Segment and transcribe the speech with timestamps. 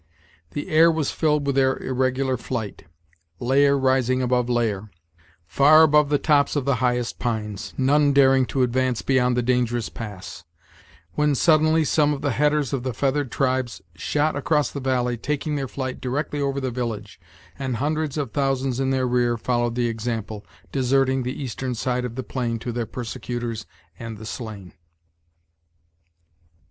[0.53, 2.85] The air was filled with their irregular flight,
[3.39, 4.89] layer rising above layer,
[5.45, 9.89] far above the tops of the highest pines, none daring to advance beyond the dangerous
[9.89, 10.43] pass;
[11.13, 15.55] when, suddenly, some of the headers of the feathered tribes shot across the valley, taking
[15.55, 17.21] their flight directly over the village,
[17.59, 22.15] and hundreds of thousands in their rear followed the example, deserting the eastern side of
[22.15, 23.67] the plain to their persecutors
[23.99, 24.73] and the slain.